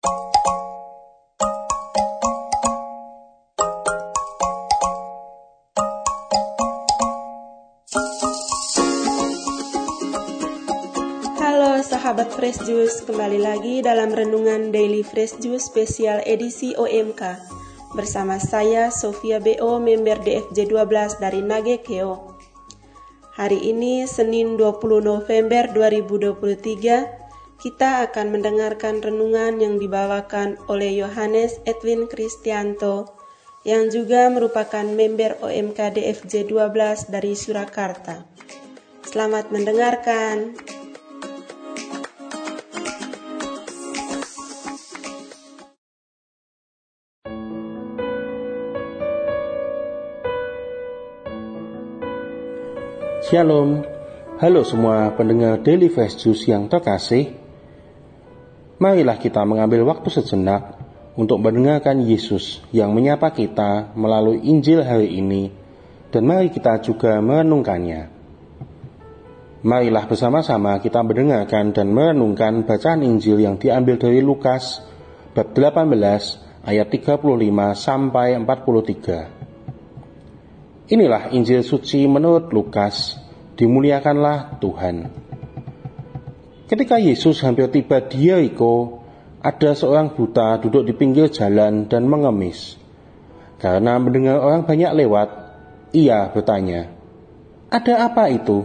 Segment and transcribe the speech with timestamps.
[0.00, 0.16] Halo
[11.84, 17.20] sahabat Fresh Juice, kembali lagi dalam renungan Daily Fresh Juice spesial edisi OMK
[17.92, 22.40] bersama saya Sofia BO member DFJ 12 dari Nage Keo.
[23.36, 27.19] Hari ini Senin 20 November 2023
[27.60, 33.12] kita akan mendengarkan renungan yang dibawakan oleh Yohanes Edwin Kristianto
[33.68, 38.24] yang juga merupakan member OMK DFJ 12 dari Surakarta.
[39.04, 40.56] Selamat mendengarkan.
[53.20, 53.84] Shalom,
[54.40, 57.49] halo semua pendengar Daily Fresh Juice yang terkasih.
[58.80, 60.80] Marilah kita mengambil waktu sejenak
[61.12, 65.52] untuk mendengarkan Yesus yang menyapa kita melalui Injil hari ini
[66.08, 68.08] dan mari kita juga merenungkannya.
[69.60, 74.80] Marilah bersama-sama kita mendengarkan dan merenungkan bacaan Injil yang diambil dari Lukas
[75.36, 77.20] bab 18 ayat 35
[77.76, 80.88] sampai 43.
[80.88, 83.20] Inilah Injil suci menurut Lukas,
[83.60, 85.28] dimuliakanlah Tuhan.
[86.70, 89.02] Ketika Yesus hampir tiba di Yeriko,
[89.42, 92.78] ada seorang buta duduk di pinggir jalan dan mengemis.
[93.58, 95.28] Karena mendengar orang banyak lewat,
[95.90, 96.94] ia bertanya,
[97.74, 98.62] "Ada apa itu?"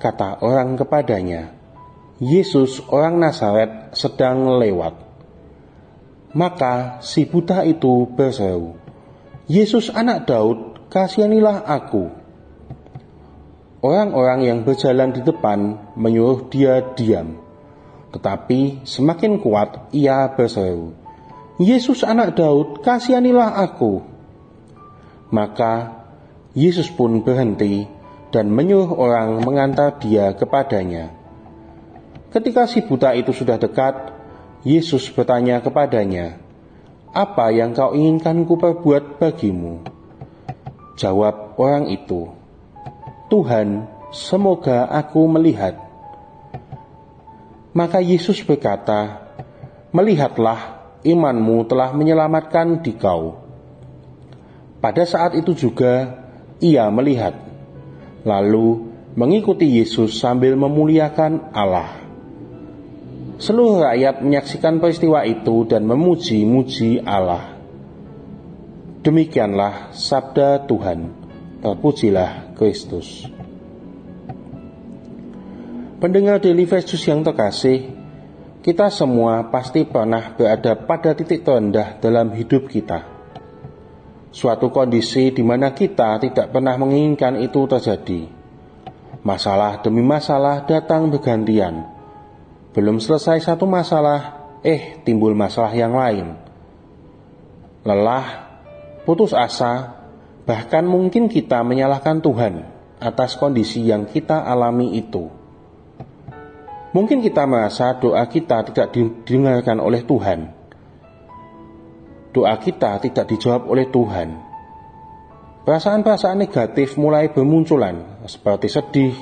[0.00, 1.52] Kata orang kepadanya,
[2.16, 4.96] "Yesus orang Nazaret sedang lewat."
[6.32, 8.80] Maka si buta itu berseru,
[9.44, 12.21] "Yesus anak Daud, kasihanilah aku.
[13.82, 17.34] Orang-orang yang berjalan di depan menyuruh dia diam.
[18.14, 20.94] Tetapi semakin kuat ia berseru,
[21.58, 24.06] Yesus anak Daud, kasihanilah aku.
[25.34, 26.04] Maka
[26.54, 27.90] Yesus pun berhenti
[28.30, 31.10] dan menyuruh orang mengantar dia kepadanya.
[32.30, 34.14] Ketika si buta itu sudah dekat,
[34.64, 36.38] Yesus bertanya kepadanya,
[37.10, 39.84] "Apa yang kau inginkan ku perbuat bagimu?"
[40.96, 42.41] Jawab orang itu,
[43.32, 45.80] Tuhan, semoga aku melihat.
[47.72, 49.24] Maka Yesus berkata,
[49.88, 53.40] Melihatlah, imanmu telah menyelamatkan di kau.
[54.84, 56.12] Pada saat itu juga
[56.60, 57.32] ia melihat,
[58.28, 62.04] lalu mengikuti Yesus sambil memuliakan Allah.
[63.40, 67.56] Seluruh rakyat menyaksikan peristiwa itu dan memuji-muji Allah.
[69.00, 71.24] Demikianlah sabda Tuhan.
[71.64, 73.26] Terpujilah Kristus.
[75.98, 77.90] Pendengar Daily Versus yang terkasih,
[78.62, 83.02] kita semua pasti pernah berada pada titik terendah dalam hidup kita.
[84.30, 88.30] Suatu kondisi di mana kita tidak pernah menginginkan itu terjadi.
[89.26, 91.82] Masalah demi masalah datang bergantian.
[92.70, 96.38] Belum selesai satu masalah, eh timbul masalah yang lain.
[97.82, 98.54] Lelah
[99.02, 100.01] putus asa,
[100.42, 102.66] bahkan mungkin kita menyalahkan Tuhan
[103.02, 105.30] atas kondisi yang kita alami itu.
[106.92, 110.52] Mungkin kita merasa doa kita tidak didengarkan oleh Tuhan.
[112.32, 114.28] Doa kita tidak dijawab oleh Tuhan.
[115.62, 119.14] Perasaan-perasaan negatif mulai bermunculan seperti sedih,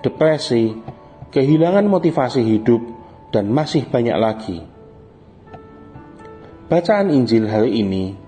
[0.00, 0.72] depresi,
[1.34, 2.80] kehilangan motivasi hidup,
[3.34, 4.58] dan masih banyak lagi.
[6.70, 8.21] Bacaan Injil hari ini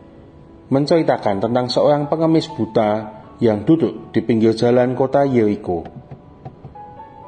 [0.69, 5.85] menceritakan tentang seorang pengemis buta yang duduk di pinggir jalan kota Yeriko.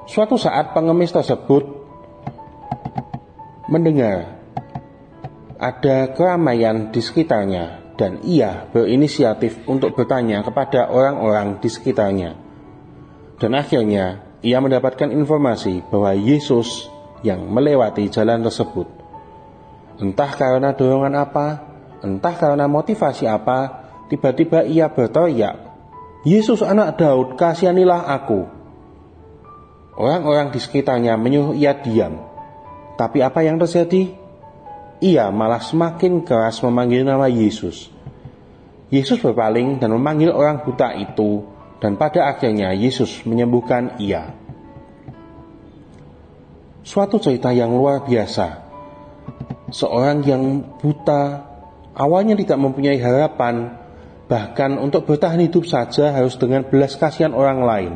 [0.06, 1.66] Suatu saat pengemis tersebut
[3.66, 4.38] mendengar
[5.58, 12.38] ada keramaian di sekitarnya dan ia berinisiatif untuk bertanya kepada orang-orang di sekitarnya.
[13.36, 16.88] Dan akhirnya ia mendapatkan informasi bahwa Yesus
[17.24, 18.86] yang melewati jalan tersebut.
[19.96, 21.75] Entah karena dorongan apa,
[22.06, 25.66] Entah karena motivasi apa, tiba-tiba ia berteriak,
[26.22, 28.46] Yesus anak Daud, kasihanilah aku.
[29.98, 32.22] Orang-orang di sekitarnya menyuruh ia diam.
[32.94, 34.14] Tapi apa yang terjadi?
[35.02, 37.90] Ia malah semakin keras memanggil nama Yesus.
[38.86, 41.42] Yesus berpaling dan memanggil orang buta itu,
[41.82, 44.30] dan pada akhirnya Yesus menyembuhkan ia.
[46.86, 48.62] Suatu cerita yang luar biasa.
[49.74, 50.42] Seorang yang
[50.78, 51.55] buta
[51.96, 53.72] Awalnya tidak mempunyai harapan,
[54.28, 57.92] bahkan untuk bertahan hidup saja harus dengan belas kasihan orang lain.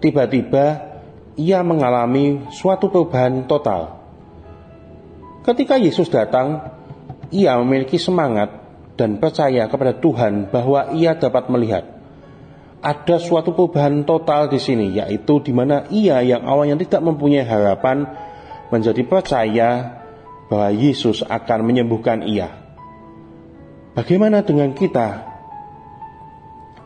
[0.00, 0.88] Tiba-tiba,,,
[1.36, 4.00] ia mengalami suatu perubahan total.
[5.44, 6.64] Ketika Yesus datang,
[7.28, 8.52] ia memiliki semangat
[8.96, 11.84] dan percaya kepada Tuhan bahwa ia dapat melihat.
[12.82, 18.08] Ada suatu perubahan total di sini, yaitu di mana ia yang awalnya tidak mempunyai harapan
[18.74, 20.01] menjadi percaya
[20.52, 22.52] bahwa Yesus akan menyembuhkan ia.
[23.96, 25.32] Bagaimana dengan kita?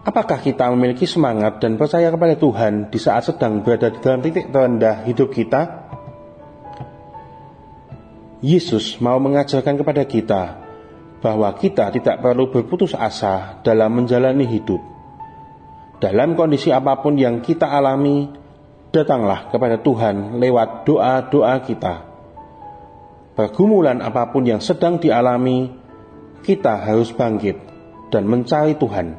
[0.07, 4.55] Apakah kita memiliki semangat dan percaya kepada Tuhan di saat sedang berada di dalam titik
[4.55, 5.91] terendah hidup kita?
[8.39, 10.43] Yesus mau mengajarkan kepada kita
[11.19, 14.79] bahwa kita tidak perlu berputus asa dalam menjalani hidup.
[15.99, 18.31] Dalam kondisi apa pun yang kita alami,
[18.95, 22.16] datanglah kepada Tuhan lewat doa-doa kita.
[23.37, 25.69] Pergumulan apa pun yang sedang dialami,
[26.41, 27.61] kita harus bangkit
[28.09, 29.12] dan mencari Tuhan,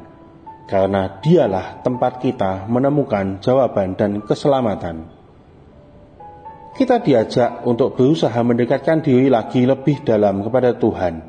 [0.66, 5.18] karena Dialah tempat kita menemukan jawaban dan keselamatan
[6.78, 11.25] kita diajak untuk berusaha mendekatkan diri lagi lebih dalam kepada Tuhan.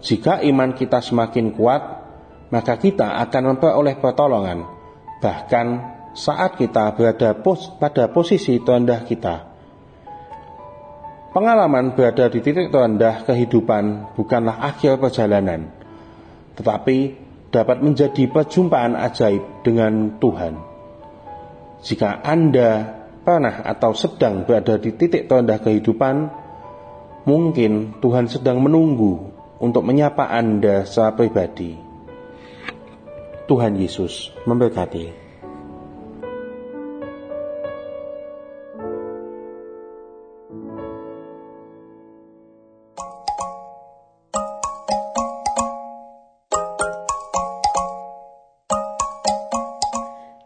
[0.00, 1.82] Jika iman kita semakin kuat,
[2.48, 4.64] maka kita akan memperoleh pertolongan,
[5.20, 9.53] bahkan saat kita berada pos pada posisi terendah kita.
[11.34, 15.66] Pengalaman berada di titik terendah kehidupan bukanlah akhir perjalanan,
[16.54, 17.18] tetapi
[17.50, 20.54] dapat menjadi perjumpaan ajaib dengan Tuhan.
[21.82, 22.86] Jika Anda
[23.26, 26.30] pernah atau sedang berada di titik terendah kehidupan,
[27.26, 31.74] mungkin Tuhan sedang menunggu untuk menyapa Anda secara pribadi.
[33.50, 35.23] Tuhan Yesus memberkati.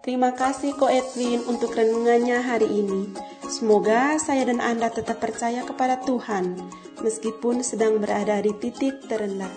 [0.09, 3.13] Terima kasih Ko Edwin untuk renungannya hari ini.
[3.45, 6.57] Semoga saya dan Anda tetap percaya kepada Tuhan,
[7.05, 9.53] meskipun sedang berada di titik terendah.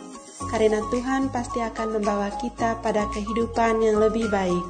[0.51, 4.65] Karena Tuhan pasti akan membawa kita pada kehidupan yang lebih baik.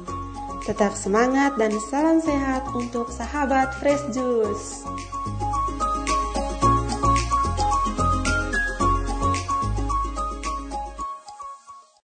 [0.62, 4.86] Tetap semangat dan salam sehat untuk sahabat Fresh Juice.